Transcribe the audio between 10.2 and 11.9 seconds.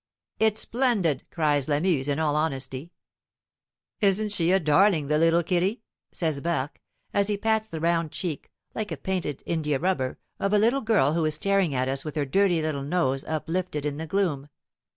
of a little girl who is staring at